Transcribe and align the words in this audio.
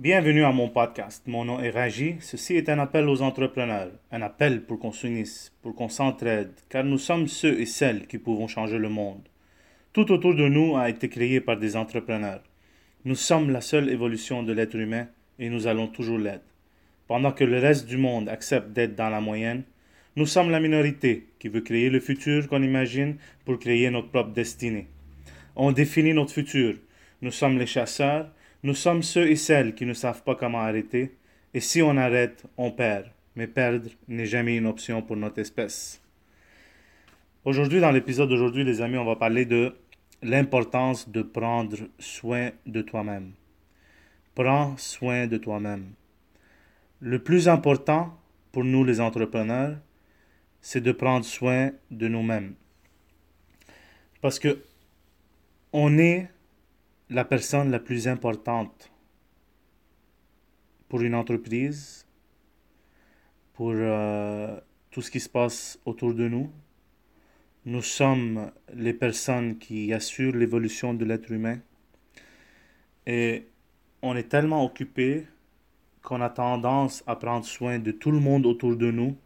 Bienvenue 0.00 0.44
à 0.44 0.50
mon 0.50 0.70
podcast. 0.70 1.24
Mon 1.26 1.44
nom 1.44 1.60
est 1.60 1.68
Raji. 1.68 2.14
Ceci 2.20 2.56
est 2.56 2.70
un 2.70 2.78
appel 2.78 3.06
aux 3.06 3.20
entrepreneurs, 3.20 3.90
un 4.10 4.22
appel 4.22 4.62
pour 4.62 4.78
qu'on 4.78 4.92
s'unisse, 4.92 5.52
pour 5.60 5.74
qu'on 5.74 5.90
s'entraide, 5.90 6.52
car 6.70 6.84
nous 6.84 6.96
sommes 6.96 7.28
ceux 7.28 7.60
et 7.60 7.66
celles 7.66 8.06
qui 8.06 8.16
pouvons 8.16 8.48
changer 8.48 8.78
le 8.78 8.88
monde. 8.88 9.20
Tout 9.92 10.10
autour 10.10 10.34
de 10.34 10.48
nous 10.48 10.74
a 10.78 10.88
été 10.88 11.10
créé 11.10 11.42
par 11.42 11.58
des 11.58 11.76
entrepreneurs. 11.76 12.42
Nous 13.04 13.14
sommes 13.14 13.50
la 13.50 13.60
seule 13.60 13.90
évolution 13.90 14.42
de 14.42 14.54
l'être 14.54 14.74
humain 14.74 15.06
et 15.38 15.50
nous 15.50 15.66
allons 15.66 15.86
toujours 15.86 16.16
l'être. 16.16 16.48
Pendant 17.06 17.32
que 17.32 17.44
le 17.44 17.58
reste 17.58 17.86
du 17.86 17.98
monde 17.98 18.30
accepte 18.30 18.70
d'être 18.70 18.96
dans 18.96 19.10
la 19.10 19.20
moyenne, 19.20 19.64
nous 20.16 20.24
sommes 20.24 20.48
la 20.48 20.60
minorité 20.60 21.26
qui 21.38 21.48
veut 21.48 21.60
créer 21.60 21.90
le 21.90 22.00
futur 22.00 22.48
qu'on 22.48 22.62
imagine 22.62 23.16
pour 23.44 23.58
créer 23.58 23.90
notre 23.90 24.08
propre 24.08 24.30
destinée. 24.30 24.86
On 25.56 25.72
définit 25.72 26.14
notre 26.14 26.32
futur. 26.32 26.76
Nous 27.20 27.32
sommes 27.32 27.58
les 27.58 27.66
chasseurs, 27.66 28.30
nous 28.62 28.74
sommes 28.74 29.02
ceux 29.02 29.28
et 29.28 29.36
celles 29.36 29.74
qui 29.74 29.86
ne 29.86 29.94
savent 29.94 30.22
pas 30.22 30.34
comment 30.34 30.60
arrêter, 30.60 31.16
et 31.54 31.60
si 31.60 31.82
on 31.82 31.96
arrête, 31.96 32.44
on 32.56 32.70
perd. 32.70 33.06
Mais 33.36 33.46
perdre 33.46 33.88
n'est 34.08 34.26
jamais 34.26 34.56
une 34.56 34.66
option 34.66 35.02
pour 35.02 35.16
notre 35.16 35.38
espèce. 35.38 36.02
Aujourd'hui, 37.44 37.80
dans 37.80 37.90
l'épisode 37.90 38.28
d'aujourd'hui, 38.28 38.64
les 38.64 38.82
amis, 38.82 38.98
on 38.98 39.04
va 39.04 39.16
parler 39.16 39.46
de 39.46 39.74
l'importance 40.22 41.08
de 41.08 41.22
prendre 41.22 41.76
soin 41.98 42.50
de 42.66 42.82
toi-même. 42.82 43.32
Prends 44.34 44.76
soin 44.76 45.26
de 45.26 45.38
toi-même. 45.38 45.92
Le 47.00 47.18
plus 47.18 47.48
important 47.48 48.14
pour 48.52 48.64
nous 48.64 48.84
les 48.84 49.00
entrepreneurs, 49.00 49.78
c'est 50.60 50.82
de 50.82 50.92
prendre 50.92 51.24
soin 51.24 51.70
de 51.90 52.08
nous-mêmes. 52.08 52.54
Parce 54.20 54.38
que 54.38 54.62
on 55.72 55.96
est 55.98 56.28
la 57.10 57.24
personne 57.24 57.72
la 57.72 57.80
plus 57.80 58.06
importante 58.06 58.92
pour 60.88 61.02
une 61.02 61.16
entreprise, 61.16 62.06
pour 63.54 63.72
euh, 63.74 64.58
tout 64.92 65.02
ce 65.02 65.10
qui 65.10 65.18
se 65.18 65.28
passe 65.28 65.80
autour 65.84 66.14
de 66.14 66.28
nous. 66.28 66.50
Nous 67.64 67.82
sommes 67.82 68.52
les 68.72 68.94
personnes 68.94 69.58
qui 69.58 69.92
assurent 69.92 70.36
l'évolution 70.36 70.94
de 70.94 71.04
l'être 71.04 71.32
humain. 71.32 71.58
Et 73.06 73.48
on 74.02 74.14
est 74.14 74.28
tellement 74.28 74.64
occupé 74.64 75.26
qu'on 76.02 76.20
a 76.20 76.30
tendance 76.30 77.02
à 77.08 77.16
prendre 77.16 77.44
soin 77.44 77.80
de 77.80 77.90
tout 77.90 78.12
le 78.12 78.20
monde 78.20 78.46
autour 78.46 78.76
de 78.76 78.90
nous 78.90 79.16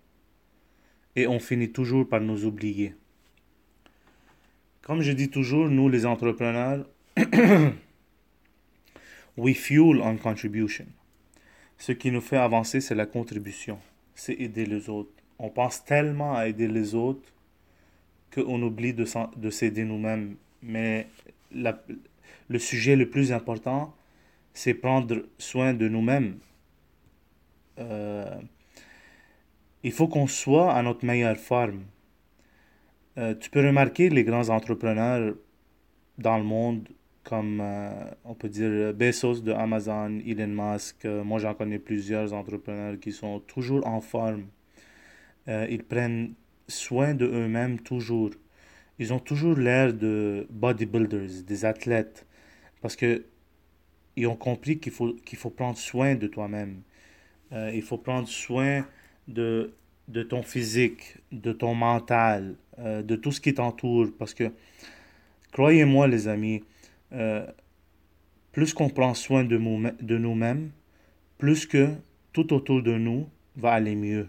et 1.16 1.27
on 1.28 1.38
finit 1.38 1.70
toujours 1.70 2.08
par 2.08 2.22
nous 2.22 2.46
oublier. 2.46 2.94
Comme 4.80 5.02
je 5.02 5.12
dis 5.12 5.30
toujours, 5.30 5.68
nous 5.68 5.88
les 5.88 6.06
entrepreneurs, 6.06 6.86
we 9.36 9.54
fuel 9.54 10.00
on 10.00 10.16
contribution. 10.16 10.86
Ce 11.78 11.92
qui 11.92 12.10
nous 12.10 12.20
fait 12.20 12.36
avancer, 12.36 12.80
c'est 12.80 12.94
la 12.94 13.06
contribution, 13.06 13.78
c'est 14.14 14.34
aider 14.34 14.66
les 14.66 14.88
autres. 14.88 15.12
On 15.38 15.50
pense 15.50 15.84
tellement 15.84 16.36
à 16.36 16.48
aider 16.48 16.68
les 16.68 16.94
autres 16.94 17.32
qu'on 18.32 18.60
oublie 18.62 18.94
de, 18.94 19.04
de 19.36 19.50
s'aider 19.50 19.84
nous-mêmes. 19.84 20.36
Mais 20.62 21.08
le 21.52 22.58
sujet 22.58 22.96
le 22.96 23.08
plus 23.10 23.32
important, 23.32 23.94
c'est 24.52 24.74
prendre 24.74 25.24
soin 25.38 25.74
de 25.74 25.88
nous-mêmes. 25.88 26.38
Euh, 27.78 28.40
il 29.82 29.92
faut 29.92 30.08
qu'on 30.08 30.26
soit 30.26 30.72
à 30.72 30.82
notre 30.82 31.04
meilleure 31.04 31.36
forme. 31.36 31.84
Euh, 33.18 33.34
tu 33.34 33.50
peux 33.50 33.64
remarquer 33.64 34.08
les 34.08 34.24
grands 34.24 34.48
entrepreneurs 34.48 35.34
dans 36.18 36.38
le 36.38 36.44
monde, 36.44 36.88
comme 37.25 37.61
euh, 37.61 37.91
on 38.25 38.34
peut 38.34 38.48
dire 38.48 38.94
Bezos 38.94 39.41
de 39.41 39.53
Amazon, 39.53 40.20
Elon 40.27 40.47
Musk. 40.48 41.05
moi, 41.05 41.39
j'en 41.39 41.55
connais 41.55 41.78
plusieurs 41.78 42.33
entrepreneurs 42.33 42.98
qui 43.00 43.12
sont 43.12 43.41
toujours 43.41 43.86
en 43.86 44.00
forme. 44.00 44.47
ils 45.47 45.84
prennent 45.84 46.34
soin 46.69 47.14
de 47.14 47.27
eux-mêmes 47.27 47.80
toujours. 47.80 48.30
Ils 48.98 49.13
ont 49.13 49.18
toujours 49.18 49.57
l'air 49.57 49.92
de 49.92 50.46
bodybuilders, 50.51 51.42
des 51.46 51.64
athlètes, 51.64 52.27
parce 52.80 52.96
que 52.96 53.24
ils 54.17 54.27
ont 54.27 54.36
compris 54.36 54.79
qu'il 54.79 54.92
faut, 54.92 55.13
qu'il 55.24 55.39
faut 55.39 55.51
prendre 55.51 55.77
soin 55.77 56.14
de 56.14 56.27
toi-même. 56.27 56.83
Euh, 57.52 57.70
il 57.74 57.83
faut 57.83 57.98
prendre 57.98 58.29
soin 58.29 58.86
de, 59.29 59.74
de 60.08 60.23
ton 60.23 60.42
physique, 60.42 61.17
de 61.33 61.52
ton 61.52 61.74
mental, 61.74 62.55
euh, 62.79 63.02
de 63.02 63.17
tout 63.17 63.33
ce 63.33 63.40
qui 63.40 63.55
t'entoure. 63.55 64.08
Parce 64.18 64.34
que, 64.34 64.52
croyez-moi 65.52 66.07
les 66.07 66.29
amis, 66.29 66.63
euh, 67.14 67.47
plus 68.52 68.73
qu'on 68.75 68.89
prend 68.89 69.14
soin 69.14 69.45
de, 69.45 69.57
nous-mêmes, 69.57 70.70
plus 71.39 71.67
que 71.67 71.89
tout 72.33 72.52
autour 72.52 72.83
de 72.83 72.97
nous 72.97 73.29
va 73.57 73.73
aller 73.73 73.97
mieux. 73.97 74.29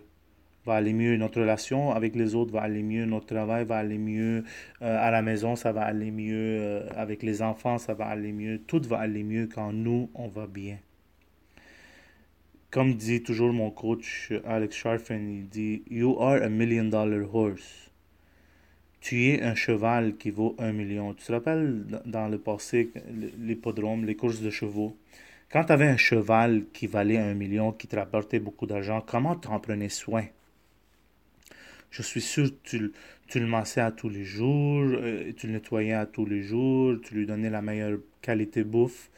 Va 0.65 0.75
aller 0.75 0.93
mieux, 0.93 1.15
notre 1.17 1.41
relation 1.41 1.91
avec 1.91 2.15
les 2.15 2.33
autres 2.33 2.51
va 2.51 2.61
aller 2.61 2.81
mieux, 2.81 3.05
notre 3.05 3.27
travail 3.27 3.65
va 3.65 3.77
aller 3.77 3.99
mieux, 3.99 4.43
à 4.81 5.11
la 5.11 5.21
maison 5.21 5.55
ça 5.55 5.71
va 5.71 5.83
aller 5.83 6.09
mieux, 6.09 6.81
avec 6.95 7.21
les 7.21 7.43
enfants 7.43 7.77
ça 7.77 7.93
va 7.93 8.05
aller 8.05 8.31
mieux, 8.31 8.59
tout 8.65 8.81
va 8.87 8.97
aller 8.97 9.23
mieux 9.23 9.47
quand 9.47 9.71
nous 9.71 10.09
on 10.15 10.27
va 10.27 10.47
bien. 10.47 10.79
Comme 12.71 12.95
dit 12.95 13.21
toujours 13.21 13.53
mon 13.53 13.69
coach 13.69 14.33
Alex 14.43 14.75
Sharfen, 14.75 15.29
il 15.29 15.47
dit 15.47 15.83
You 15.89 16.19
are 16.19 16.41
a 16.41 16.49
million 16.49 16.85
dollar 16.85 17.23
horse. 17.33 17.84
Tu 19.05 19.27
es 19.27 19.43
un 19.43 19.53
cheval 19.53 20.17
qui 20.17 20.31
vaut 20.31 20.55
un 20.57 20.71
million. 20.71 21.13
Tu 21.13 21.25
te 21.25 21.31
rappelles 21.31 21.85
dans 22.05 22.27
le 22.27 22.39
passé, 22.39 22.89
l'hippodrome, 23.37 24.03
les 24.03 24.15
courses 24.15 24.41
de 24.41 24.49
chevaux, 24.49 24.97
quand 25.51 25.65
tu 25.65 25.73
avais 25.73 25.85
un 25.85 25.95
cheval 25.95 26.63
qui 26.73 26.87
valait 26.87 27.19
un 27.19 27.35
million, 27.35 27.71
qui 27.71 27.87
te 27.87 27.95
rapportait 27.95 28.39
beaucoup 28.39 28.65
d'argent, 28.65 29.03
comment 29.05 29.35
tu 29.35 29.47
en 29.47 29.59
prenais 29.59 29.89
soin? 29.89 30.25
Je 31.91 32.01
suis 32.01 32.19
sûr 32.19 32.49
que 32.49 32.69
tu, 32.69 32.91
tu 33.27 33.39
le 33.39 33.45
massais 33.45 33.81
à 33.81 33.91
tous 33.91 34.09
les 34.09 34.23
jours, 34.23 34.87
euh, 34.87 35.31
tu 35.37 35.45
le 35.45 35.53
nettoyais 35.53 35.93
à 35.93 36.07
tous 36.07 36.25
les 36.25 36.41
jours, 36.41 36.95
tu 37.03 37.13
lui 37.13 37.27
donnais 37.27 37.51
la 37.51 37.61
meilleure 37.61 37.99
qualité 38.23 38.63
bouffe 38.63 39.11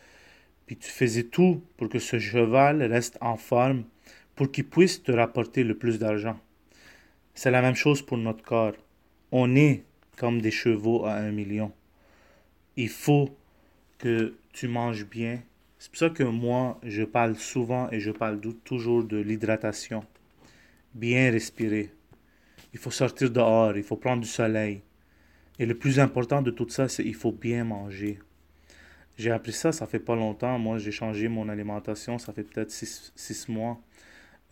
puis 0.66 0.76
tu 0.76 0.90
faisais 0.90 1.24
tout 1.24 1.64
pour 1.78 1.88
que 1.88 1.98
ce 1.98 2.20
cheval 2.20 2.84
reste 2.84 3.18
en 3.22 3.38
forme, 3.38 3.86
pour 4.36 4.52
qu'il 4.52 4.66
puisse 4.66 5.02
te 5.02 5.14
rapporter 5.14 5.64
le 5.64 5.76
plus 5.78 5.98
d'argent. 5.98 6.38
C'est 7.34 7.52
la 7.52 7.62
même 7.62 7.76
chose 7.76 8.02
pour 8.02 8.18
notre 8.18 8.44
corps. 8.44 8.74
On 9.32 9.56
est 9.56 9.84
comme 10.18 10.42
des 10.42 10.52
chevaux 10.52 11.06
à 11.06 11.16
un 11.16 11.32
million. 11.32 11.72
Il 12.76 12.90
faut 12.90 13.30
que 13.98 14.36
tu 14.54 14.68
manges 14.68 15.06
bien. 15.06 15.42
C'est 15.80 15.92
pour 15.92 16.00
ça 16.00 16.10
que 16.10 16.24
moi, 16.24 16.80
je 16.84 17.04
parle 17.04 17.36
souvent 17.36 17.90
et 17.92 18.00
je 18.00 18.12
parle 18.12 18.40
toujours 18.64 19.04
de 19.04 19.18
l'hydratation. 19.18 20.04
Bien 20.94 21.32
respirer. 21.32 21.92
Il 22.74 22.80
faut 22.80 22.92
sortir 22.92 23.30
dehors, 23.32 23.76
il 23.78 23.84
faut 23.84 23.98
prendre 23.98 24.22
du 24.22 24.28
soleil. 24.28 24.82
Et 25.60 25.66
le 25.66 25.76
plus 25.76 26.00
important 26.00 26.42
de 26.42 26.52
tout 26.52 26.70
ça, 26.70 26.88
c'est 26.88 27.04
qu'il 27.04 27.16
faut 27.16 27.32
bien 27.32 27.64
manger. 27.64 28.20
J'ai 29.18 29.32
appris 29.32 29.54
ça, 29.54 29.72
ça 29.72 29.88
fait 29.88 30.00
pas 30.00 30.16
longtemps. 30.16 30.60
Moi, 30.60 30.78
j'ai 30.78 30.92
changé 30.92 31.28
mon 31.28 31.50
alimentation, 31.50 32.20
ça 32.20 32.34
fait 32.34 32.44
peut-être 32.44 32.72
six, 32.72 33.50
mois. 33.50 33.82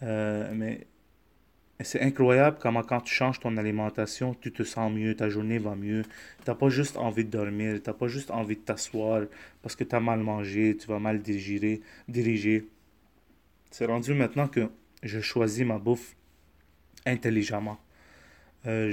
Euh, 0.02 0.52
mais 0.54 0.88
c'est 1.84 2.02
incroyable 2.02 2.58
comment 2.60 2.84
quand 2.84 3.02
tu 3.02 3.14
changes 3.14 3.40
ton 3.40 3.58
alimentation, 3.58 4.34
tu 4.34 4.52
te 4.52 4.64
sens 4.64 4.92
mieux, 4.92 5.16
ta 5.16 5.30
journée 5.30 5.58
va 5.60 5.76
mieux. 5.76 6.04
Tu 6.04 6.50
n'as 6.50 6.56
pas 6.56 6.70
juste 6.70 6.96
envie 6.98 7.26
de 7.26 7.30
dormir, 7.30 7.82
tu 7.84 7.90
n'as 7.90 7.94
pas 7.94 8.08
juste 8.08 8.32
envie 8.32 8.56
de 8.56 8.62
t'asseoir 8.62 9.24
parce 9.62 9.76
que 9.76 9.84
tu 9.84 9.96
as 9.96 10.00
mal 10.00 10.20
mangé, 10.20 10.78
tu 10.78 10.88
vas 10.88 11.00
mal 11.00 11.22
diriger. 11.22 11.82
diriger. 12.08 12.68
C'est 13.72 13.86
rendu 13.86 14.14
maintenant 14.14 14.48
que 14.48 14.70
je 15.04 15.20
choisis 15.20 15.66
ma 15.66 15.78
bouffe 15.78 16.16
intelligemment. 17.06 17.78
Euh, 18.68 18.90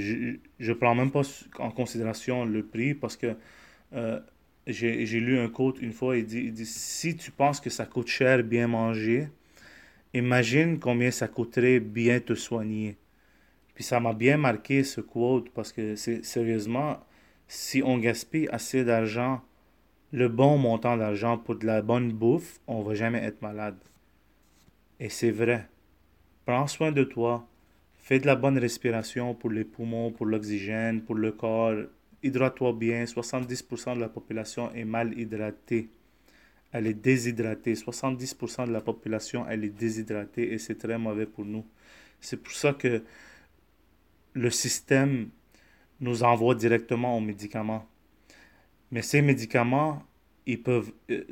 je 0.59 0.69
ne 0.71 0.73
prends 0.73 0.93
même 0.93 1.09
pas 1.09 1.23
en 1.59 1.71
considération 1.71 2.45
le 2.45 2.63
prix 2.63 2.93
parce 2.93 3.15
que 3.17 3.35
euh, 3.93 4.19
j'ai 4.67 5.19
lu 5.19 5.39
un 5.39 5.49
quote 5.49 5.81
une 5.81 5.93
fois, 5.93 6.17
il 6.17 6.25
dit, 6.25 6.39
il 6.39 6.53
dit, 6.53 6.65
si 6.65 7.15
tu 7.15 7.31
penses 7.31 7.59
que 7.59 7.69
ça 7.69 7.85
coûte 7.85 8.07
cher 8.07 8.43
bien 8.43 8.67
manger, 8.67 9.29
imagine 10.13 10.79
combien 10.79 11.11
ça 11.11 11.27
coûterait 11.27 11.79
bien 11.79 12.19
te 12.19 12.35
soigner. 12.35 12.97
Puis 13.73 13.83
ça 13.83 13.99
m'a 13.99 14.13
bien 14.13 14.37
marqué 14.37 14.83
ce 14.83 15.01
quote 15.01 15.49
parce 15.49 15.71
que 15.71 15.95
sérieusement, 15.95 16.99
si 17.47 17.81
on 17.83 17.97
gaspille 17.97 18.47
assez 18.51 18.83
d'argent, 18.83 19.41
le 20.11 20.27
bon 20.29 20.57
montant 20.57 20.95
d'argent 20.95 21.37
pour 21.37 21.55
de 21.55 21.65
la 21.65 21.81
bonne 21.81 22.11
bouffe, 22.11 22.59
on 22.67 22.83
va 22.83 22.93
jamais 22.93 23.23
être 23.23 23.41
malade. 23.41 23.77
Et 24.99 25.09
c'est 25.09 25.31
vrai. 25.31 25.67
Prends 26.45 26.67
soin 26.67 26.91
de 26.91 27.03
toi. 27.03 27.47
Fais 27.95 28.19
de 28.19 28.27
la 28.27 28.35
bonne 28.35 28.57
respiration 28.57 29.33
pour 29.33 29.49
les 29.49 29.63
poumons, 29.63 30.11
pour 30.11 30.25
l'oxygène, 30.25 31.01
pour 31.01 31.15
le 31.15 31.31
corps, 31.31 31.75
hydrate-toi 32.21 32.73
bien. 32.73 33.05
70% 33.05 33.95
de 33.95 34.01
la 34.01 34.09
population 34.09 34.71
est 34.73 34.85
mal 34.85 35.17
hydratée. 35.17 35.89
Elle 36.73 36.87
est 36.87 36.93
déshydratée. 36.93 37.75
70% 37.75 38.67
de 38.67 38.71
la 38.71 38.81
population, 38.81 39.45
elle 39.47 39.63
est 39.63 39.69
déshydratée 39.69 40.53
et 40.53 40.57
c'est 40.57 40.75
très 40.75 40.97
mauvais 40.97 41.27
pour 41.27 41.45
nous. 41.45 41.65
C'est 42.19 42.37
pour 42.37 42.53
ça 42.53 42.73
que 42.73 43.03
le 44.33 44.49
système 44.49 45.29
nous 45.99 46.23
envoie 46.23 46.55
directement 46.55 47.15
aux 47.15 47.21
médicaments. 47.21 47.87
Mais 48.91 49.03
ces 49.03 49.21
médicaments, 49.21 50.03
ils 50.45 50.61
peuvent... 50.61 50.91
Euh, 51.09 51.23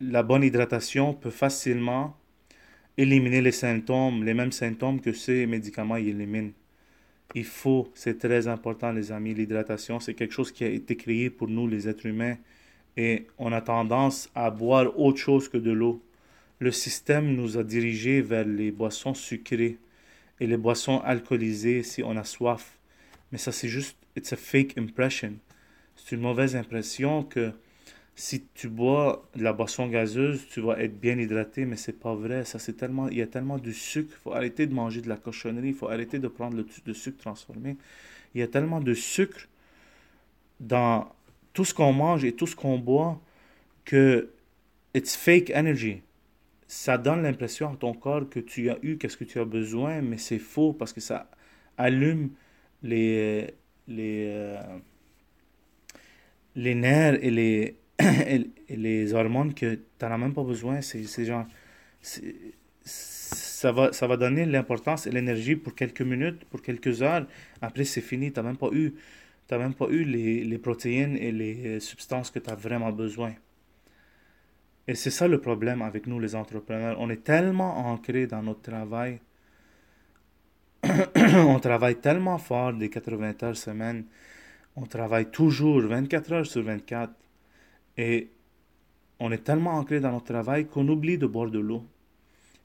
la 0.00 0.22
bonne 0.22 0.44
hydratation 0.44 1.14
peut 1.14 1.30
facilement 1.30 2.16
éliminer 2.98 3.40
les 3.40 3.52
symptômes, 3.52 4.24
les 4.24 4.34
mêmes 4.34 4.52
symptômes 4.52 5.00
que 5.00 5.12
ces 5.12 5.46
médicaments 5.46 5.96
éliminent. 5.96 6.52
Il 7.34 7.44
faut, 7.44 7.90
c'est 7.94 8.18
très 8.18 8.46
important 8.46 8.92
les 8.92 9.10
amis, 9.10 9.34
l'hydratation, 9.34 10.00
c'est 10.00 10.14
quelque 10.14 10.32
chose 10.32 10.52
qui 10.52 10.64
a 10.64 10.68
été 10.68 10.96
créé 10.96 11.30
pour 11.30 11.48
nous 11.48 11.66
les 11.66 11.88
êtres 11.88 12.06
humains 12.06 12.36
et 12.96 13.26
on 13.38 13.52
a 13.52 13.60
tendance 13.60 14.30
à 14.34 14.50
boire 14.50 14.98
autre 14.98 15.18
chose 15.18 15.48
que 15.48 15.58
de 15.58 15.70
l'eau. 15.70 16.02
Le 16.58 16.72
système 16.72 17.34
nous 17.34 17.58
a 17.58 17.64
dirigés 17.64 18.22
vers 18.22 18.46
les 18.46 18.70
boissons 18.70 19.14
sucrées 19.14 19.78
et 20.40 20.46
les 20.46 20.56
boissons 20.56 21.00
alcoolisées 21.00 21.82
si 21.82 22.02
on 22.02 22.16
a 22.16 22.24
soif. 22.24 22.78
Mais 23.32 23.38
ça 23.38 23.52
c'est 23.52 23.68
juste, 23.68 23.96
it's 24.16 24.32
a 24.32 24.36
fake 24.36 24.78
impression. 24.78 25.34
C'est 25.96 26.14
une 26.14 26.22
mauvaise 26.22 26.56
impression 26.56 27.22
que 27.24 27.52
si 28.18 28.46
tu 28.54 28.68
bois 28.68 29.28
de 29.36 29.42
la 29.42 29.52
boisson 29.52 29.88
gazeuse, 29.88 30.46
tu 30.48 30.62
vas 30.62 30.80
être 30.80 30.98
bien 30.98 31.18
hydraté, 31.18 31.66
mais 31.66 31.76
c'est 31.76 31.92
pas 32.00 32.14
vrai. 32.14 32.46
Ça, 32.46 32.58
c'est 32.58 32.72
tellement, 32.72 33.08
il 33.10 33.18
y 33.18 33.22
a 33.22 33.26
tellement 33.26 33.58
de 33.58 33.70
sucre. 33.72 34.14
Il 34.18 34.22
faut 34.22 34.32
arrêter 34.32 34.66
de 34.66 34.72
manger 34.72 35.02
de 35.02 35.08
la 35.10 35.18
cochonnerie. 35.18 35.68
Il 35.68 35.74
faut 35.74 35.88
arrêter 35.88 36.18
de 36.18 36.26
prendre 36.26 36.56
le, 36.56 36.94
sucre 36.94 37.18
transformé. 37.18 37.76
Il 38.34 38.40
y 38.40 38.42
a 38.42 38.48
tellement 38.48 38.80
de 38.80 38.94
sucre 38.94 39.48
dans 40.60 41.12
tout 41.56 41.64
ce 41.64 41.72
qu'on 41.72 41.94
mange 41.94 42.22
et 42.22 42.32
tout 42.32 42.46
ce 42.46 42.54
qu'on 42.54 42.78
boit 42.78 43.18
que 43.86 44.30
it's 44.94 45.16
fake 45.16 45.50
energy. 45.54 46.02
Ça 46.68 46.98
donne 46.98 47.22
l'impression 47.22 47.72
à 47.72 47.76
ton 47.76 47.94
corps 47.94 48.28
que 48.28 48.40
tu 48.40 48.68
as 48.68 48.78
eu 48.82 48.98
qu'est-ce 48.98 49.16
que 49.16 49.24
tu 49.24 49.38
as 49.40 49.46
besoin, 49.46 50.02
mais 50.02 50.18
c'est 50.18 50.38
faux 50.38 50.74
parce 50.74 50.92
que 50.92 51.00
ça 51.00 51.30
allume 51.78 52.28
les 52.82 53.54
les 53.88 54.26
euh, 54.28 54.60
les 56.56 56.74
nerfs 56.74 57.18
et 57.22 57.30
les 57.30 57.76
et, 58.68 58.76
les 58.76 59.14
hormones 59.14 59.54
que 59.54 59.76
tu 59.76 60.04
n'en 60.04 60.10
as 60.12 60.18
même 60.18 60.34
pas 60.34 60.44
besoin, 60.44 60.82
c'est 60.82 61.24
genre. 61.24 61.46
Ça 62.82 63.72
va, 63.72 63.92
ça 63.94 64.06
va 64.06 64.18
donner 64.18 64.44
l'importance 64.44 65.06
et 65.06 65.10
l'énergie 65.10 65.56
pour 65.56 65.74
quelques 65.74 66.02
minutes, 66.02 66.44
pour 66.50 66.60
quelques 66.60 67.00
heures. 67.02 67.26
Après, 67.62 67.84
c'est 67.84 68.02
fini. 68.02 68.30
Tu 68.30 68.38
n'as 68.38 68.46
même 68.46 68.58
pas 68.58 68.68
eu, 68.72 68.94
as 69.54 69.58
même 69.58 69.74
pas 69.74 69.88
eu 69.88 70.04
les, 70.04 70.58
protéines 70.58 71.16
et 71.16 71.32
les 71.32 71.80
substances 71.80 72.30
que 72.30 72.38
tu 72.38 72.50
as 72.50 72.54
vraiment 72.54 72.92
besoin. 72.92 73.34
Et 74.88 74.94
c'est 74.94 75.10
ça 75.10 75.26
le 75.26 75.40
problème 75.40 75.82
avec 75.82 76.06
nous, 76.06 76.20
les 76.20 76.34
entrepreneurs. 76.34 76.96
On 77.00 77.10
est 77.10 77.24
tellement 77.24 77.78
ancrés 77.90 78.26
dans 78.26 78.42
notre 78.42 78.62
travail. 78.62 79.20
on 81.34 81.58
travaille 81.58 81.96
tellement 81.96 82.38
fort 82.38 82.72
des 82.72 82.88
80 82.88 83.34
heures 83.42 83.56
semaine. 83.56 84.04
On 84.76 84.86
travaille 84.86 85.30
toujours 85.30 85.80
24 85.80 86.32
heures 86.32 86.46
sur 86.46 86.62
24. 86.62 87.12
Et 87.98 88.30
on 89.18 89.32
est 89.32 89.42
tellement 89.42 89.72
ancré 89.72 89.98
dans 90.00 90.12
notre 90.12 90.26
travail 90.26 90.66
qu'on 90.66 90.86
oublie 90.88 91.18
de 91.18 91.26
boire 91.26 91.50
de 91.50 91.58
l'eau. 91.58 91.84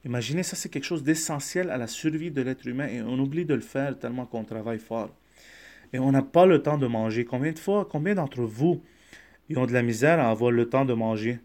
Imaginez, 0.05 0.43
ça 0.43 0.55
c'est 0.55 0.69
quelque 0.69 0.85
chose 0.85 1.03
d'essentiel 1.03 1.69
à 1.69 1.77
la 1.77 1.87
survie 1.87 2.31
de 2.31 2.41
l'être 2.41 2.67
humain 2.67 2.87
et 2.87 3.01
on 3.01 3.17
oublie 3.19 3.45
de 3.45 3.53
le 3.53 3.61
faire 3.61 3.97
tellement 3.97 4.25
qu'on 4.25 4.43
travaille 4.43 4.79
fort. 4.79 5.09
Et 5.93 5.99
on 5.99 6.11
n'a 6.11 6.21
pas 6.21 6.45
le 6.45 6.61
temps 6.61 6.77
de 6.77 6.87
manger. 6.87 7.25
Combien 7.25 7.51
de 7.51 7.59
fois, 7.59 7.87
combien 7.89 8.15
d'entre 8.15 8.41
vous 8.41 8.81
ont 9.55 9.65
de 9.65 9.73
la 9.73 9.81
misère 9.81 10.19
à 10.19 10.29
avoir 10.29 10.51
le 10.51 10.69
temps 10.69 10.85
de 10.85 10.93
manger? 10.93 11.39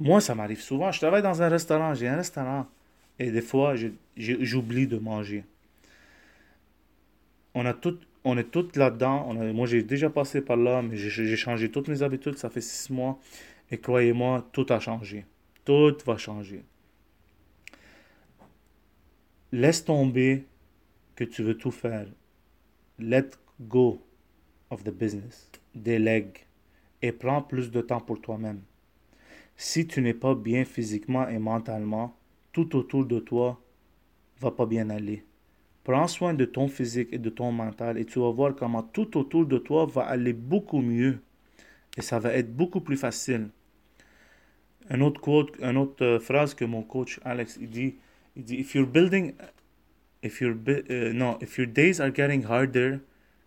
Moi, 0.00 0.20
ça 0.20 0.34
m'arrive 0.34 0.60
souvent. 0.60 0.90
Je 0.90 0.98
travaille 0.98 1.22
dans 1.22 1.42
un 1.42 1.48
restaurant, 1.48 1.94
j'ai 1.94 2.08
un 2.08 2.16
restaurant. 2.16 2.66
Et 3.18 3.30
des 3.30 3.42
fois, 3.42 3.74
j'oublie 4.16 4.86
de 4.86 4.98
manger. 4.98 5.44
On 7.54 7.64
a 7.66 7.74
tout, 7.74 7.98
on 8.24 8.36
est 8.36 8.50
tous 8.50 8.76
là-dedans. 8.76 9.32
moi, 9.52 9.66
j'ai 9.66 9.82
déjà 9.82 10.10
passé 10.10 10.40
par 10.40 10.56
là, 10.56 10.82
j'ai 10.92 11.36
changé 11.36 11.70
toutes 11.70 11.88
mes 11.88 12.02
habitudes. 12.02 12.38
Ça 12.38 12.50
fait 12.50 12.60
six 12.60 12.90
mois. 12.92 13.18
Et 13.70 13.78
croyez-moi, 13.78 14.48
tout 14.52 14.66
a 14.70 14.80
changé. 14.80 15.26
Tout 15.64 15.96
va 16.04 16.16
changer. 16.16 16.64
Laisse 19.52 19.84
tomber 19.84 20.44
que 21.14 21.24
tu 21.24 21.42
veux 21.42 21.56
tout 21.56 21.70
faire. 21.70 22.06
Let 22.98 23.30
go 23.60 24.00
of 24.70 24.84
the 24.84 24.90
business. 24.90 25.50
Délègue. 25.74 26.46
Et 27.02 27.12
prends 27.12 27.42
plus 27.42 27.70
de 27.70 27.80
temps 27.80 28.00
pour 28.00 28.20
toi-même. 28.20 28.60
Si 29.56 29.86
tu 29.86 30.00
n'es 30.00 30.14
pas 30.14 30.34
bien 30.34 30.64
physiquement 30.64 31.28
et 31.28 31.38
mentalement, 31.38 32.16
tout 32.52 32.76
autour 32.76 33.04
de 33.04 33.18
toi 33.18 33.60
va 34.40 34.50
pas 34.50 34.66
bien 34.66 34.90
aller. 34.90 35.24
Prends 35.82 36.06
soin 36.06 36.34
de 36.34 36.44
ton 36.44 36.68
physique 36.68 37.08
et 37.12 37.18
de 37.18 37.30
ton 37.30 37.52
mental 37.52 37.98
et 37.98 38.04
tu 38.04 38.18
vas 38.20 38.30
voir 38.30 38.54
comment 38.54 38.82
tout 38.82 39.18
autour 39.18 39.44
de 39.44 39.58
toi 39.58 39.86
va 39.86 40.02
aller 40.02 40.32
beaucoup 40.32 40.80
mieux. 40.80 41.20
Et 41.96 42.02
ça 42.02 42.18
va 42.18 42.32
être 42.32 42.54
beaucoup 42.54 42.80
plus 42.80 42.96
facile. 42.96 43.48
Un 44.88 45.00
autre 45.00 45.20
quote, 45.20 45.56
une 45.60 45.76
autre 45.76 46.04
euh, 46.04 46.20
phrase 46.20 46.54
que 46.54 46.64
mon 46.64 46.82
coach 46.82 47.20
Alex 47.24 47.58
il 47.60 47.70
dit, 47.70 47.96
il 48.36 48.44
dit 48.44 48.56
if 48.56 48.74
you're 48.74 48.86
building 48.86 49.32
if 50.24 50.40
your 50.40 50.52
uh, 50.52 51.12
no, 51.12 51.38
if 51.40 51.58
your 51.58 51.66
days 51.66 52.00
are 52.00 52.10
getting 52.10 52.42
harder, 52.44 53.00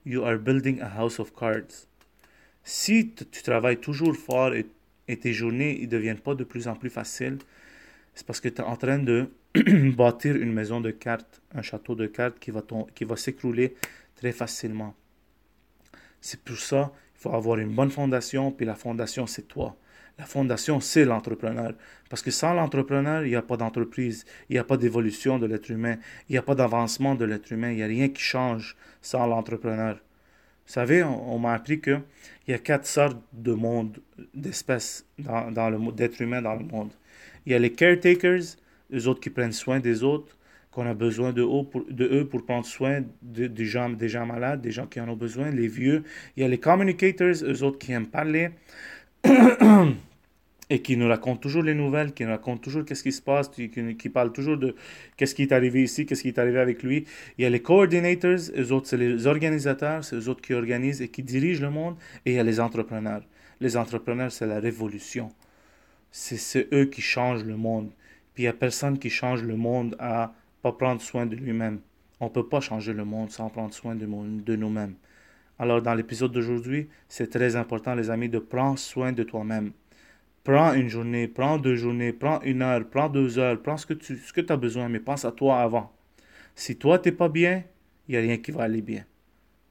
you 0.06 0.24
are 0.24 0.38
building 0.38 0.80
a 0.82 0.88
house 0.88 1.20
of 1.20 1.36
cards. 1.36 1.88
Si 2.64 3.10
tu 3.10 3.44
travailles 3.44 3.80
toujours 3.80 4.16
fort 4.16 4.54
et, 4.54 4.66
tes 5.18 5.34
journées 5.34 5.80
ne 5.82 5.88
deviennent 5.88 6.20
pas 6.20 6.36
de 6.36 6.44
plus 6.44 6.68
en 6.68 6.76
plus 6.76 6.90
faciles, 6.90 7.40
c'est 8.14 8.26
parce 8.28 8.40
que 8.40 8.50
tu 8.50 8.62
es 8.62 8.66
en 8.66 8.76
train 8.76 9.00
de 9.00 9.30
bâtir 9.96 10.36
une 10.36 10.54
maison 10.54 10.82
de 10.82 10.92
cartes, 10.92 11.42
un 11.56 11.62
château 11.62 11.96
de 11.96 12.08
cartes 12.08 12.40
qui 12.40 12.52
va, 12.52 12.62
qui 12.94 13.06
va 13.06 13.16
s'écrouler 13.16 13.76
très 14.16 14.32
facilement. 14.32 14.96
C'est 16.22 16.42
pour 16.42 16.58
ça 16.58 16.92
qu'il 17.14 17.22
faut 17.22 17.34
avoir 17.34 17.58
une 17.58 17.74
bonne 17.74 17.90
fondation, 17.90 18.52
puis 18.52 18.66
la 18.66 18.76
fondation, 18.76 19.28
c'est 19.28 19.48
toi. 19.48 19.78
La 20.18 20.26
fondation, 20.26 20.80
c'est 20.80 21.06
l'entrepreneur. 21.06 21.74
Parce 22.10 22.22
que 22.22 22.32
sans 22.32 22.54
l'entrepreneur, 22.54 23.24
il 23.24 23.30
n'y 23.30 23.36
a 23.36 23.42
pas 23.42 23.58
d'entreprise, 23.58 24.26
il 24.50 24.54
n'y 24.54 24.60
a 24.60 24.64
pas 24.64 24.78
d'évolution 24.78 25.38
de 25.38 25.46
l'être 25.46 25.70
humain, 25.70 25.98
il 26.28 26.34
n'y 26.34 26.38
a 26.38 26.42
pas 26.42 26.56
d'avancement 26.56 27.16
de 27.16 27.26
l'être 27.26 27.52
humain, 27.52 27.72
il 27.72 27.78
n'y 27.78 27.84
a 27.84 27.88
rien 27.88 28.10
qui 28.10 28.22
change 28.22 28.76
sans 29.02 29.28
l'entrepreneur. 29.28 29.96
Vous 29.96 30.74
savez, 30.74 31.04
on, 31.04 31.40
m'a 31.40 31.54
appris 31.54 31.80
qu'il 31.80 32.02
y 32.48 32.54
a 32.54 32.58
quatre 32.58 32.88
sortes 32.88 33.18
de 33.32 33.54
mondes, 33.54 34.00
d'espèces 34.34 35.06
dans, 35.18 35.52
dans 35.52 35.70
le 35.70 35.92
d'êtres 35.94 36.22
humains 36.22 36.42
dans 36.42 36.56
le 36.56 36.66
monde. 36.66 36.92
Il 37.46 37.54
y 37.54 37.56
a 37.56 37.60
les 37.60 37.72
caretakers, 37.72 38.58
les 38.90 39.08
autres 39.08 39.22
qui 39.22 39.30
prennent 39.30 39.54
soin 39.54 39.80
des 39.80 40.04
autres, 40.04 40.38
qu'on 40.78 40.86
a 40.86 40.94
besoin 40.94 41.32
de, 41.32 41.42
eux 41.42 41.64
pour, 41.64 41.86
de 41.90 42.06
eux 42.06 42.28
pour 42.28 42.46
prendre 42.46 42.66
soin 42.66 43.02
des, 43.22 43.66
gens, 43.66 43.90
des 43.90 44.10
gens 44.10 44.26
malades, 44.26 44.62
des 44.62 44.72
gens 44.72 44.86
qui 44.86 45.00
en 45.00 45.10
ont 45.10 45.16
besoin, 45.16 45.50
les 45.50 45.68
vieux. 45.68 46.04
Il 46.36 46.44
y 46.44 46.46
a 46.46 46.48
les 46.48 46.60
communicators, 46.60 47.44
eux 47.44 47.64
autres 47.64 47.80
qui 47.80 47.94
aiment 47.94 48.06
parler 48.06 48.52
et 50.70 50.82
qui 50.82 50.98
nous 50.98 51.08
racontent 51.08 51.40
toujours 51.40 51.64
les 51.64 51.74
nouvelles, 51.74 52.14
qui 52.14 52.24
nous 52.24 52.32
racontent 52.32 52.62
toujours 52.62 52.84
qu'est-ce 52.86 53.04
qui 53.04 53.12
se 53.12 53.22
passe, 53.22 53.48
qui, 53.50 53.70
qui, 53.70 54.10
parlent 54.10 54.34
toujours 54.34 54.58
de 54.58 54.76
qu'est-ce 55.16 55.34
qui 55.34 55.44
est 55.44 55.52
arrivé 55.52 55.84
ici, 55.84 56.06
qu'est-ce 56.06 56.22
qui 56.22 56.28
est 56.30 56.40
arrivé 56.40 56.60
avec 56.60 56.84
lui. 56.84 57.06
Il 57.38 57.44
y 57.44 57.46
a 57.46 57.50
les 57.50 57.62
coordinators, 57.62 58.40
eux 58.58 58.72
autres, 58.72 58.88
c'est 58.88 58.98
les 58.98 59.28
organisateurs, 59.28 60.04
c'est 60.04 60.16
eux 60.16 60.30
autres 60.30 60.42
qui 60.42 60.54
organisent 60.54 61.02
et 61.02 61.08
qui 61.08 61.24
dirigent 61.24 61.62
le 61.62 61.70
monde. 61.72 61.96
Et 62.26 62.32
il 62.32 62.36
y 62.36 62.40
a 62.40 62.44
les 62.44 62.60
entrepreneurs. 62.60 63.24
Les 63.62 63.78
entrepreneurs, 63.78 64.32
c'est 64.32 64.48
la 64.48 64.60
révolution 64.60 65.32
c'est 66.12 66.74
eux 66.74 66.86
qui 66.86 67.02
changent 67.02 67.44
le 67.44 67.58
monde. 67.58 67.92
Puis 68.34 68.44
il 68.44 68.46
n'y 68.46 68.50
a 68.50 68.54
personne 68.54 69.00
qui 69.00 69.10
change 69.10 69.44
le 69.44 69.56
monde 69.56 69.96
à 70.00 70.34
pas 70.62 70.72
prendre 70.72 71.02
soin 71.02 71.26
de 71.26 71.36
lui-même. 71.36 71.80
On 72.20 72.26
ne 72.26 72.30
peut 72.30 72.48
pas 72.48 72.60
changer 72.60 72.94
le 72.94 73.06
monde 73.06 73.32
sans 73.32 73.50
prendre 73.50 73.74
soin 73.74 73.96
de, 73.96 74.06
de 74.06 74.56
nous-mêmes. 74.56 74.96
Alors 75.60 75.82
dans 75.82 75.94
l'épisode 75.94 76.32
d'aujourd'hui, 76.32 76.88
c'est 77.10 77.30
très 77.30 77.56
important 77.56 77.96
les 77.96 78.10
amis 78.10 78.30
de 78.30 78.40
prendre 78.40 78.78
soin 78.78 79.12
de 79.12 79.24
toi-même. 79.24 79.72
Prends 80.44 80.74
une 80.74 80.88
journée, 80.88 81.28
prends 81.28 81.58
deux 81.58 81.76
journées, 81.76 82.14
prends 82.14 82.40
une 82.42 82.62
heure, 82.62 82.88
prends 82.90 83.10
deux 83.10 83.38
heures, 83.40 83.62
prends 83.62 83.78
ce 83.78 83.86
que 83.86 83.94
tu 83.94 84.16
ce 84.18 84.32
que 84.32 84.54
as 84.54 84.58
besoin, 84.58 84.88
mais 84.88 85.00
pense 85.00 85.26
à 85.26 85.32
toi 85.32 85.60
avant. 85.60 85.92
Si 86.56 86.78
toi 86.78 87.00
t'es 87.00 87.12
pas 87.12 87.30
bien, 87.30 87.64
il 88.08 88.12
n'y 88.12 88.18
a 88.18 88.22
rien 88.22 88.38
qui 88.38 88.52
va 88.52 88.64
aller 88.64 88.82
bien. 88.82 89.04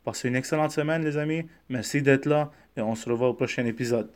Passez 0.04 0.28
une 0.28 0.36
excellente 0.36 0.72
semaine 0.72 1.04
les 1.04 1.16
amis, 1.16 1.46
merci 1.68 2.02
d'être 2.02 2.26
là 2.26 2.50
et 2.76 2.80
on 2.80 2.94
se 2.94 3.08
revoit 3.08 3.28
au 3.28 3.34
prochain 3.34 3.64
épisode. 3.64 4.10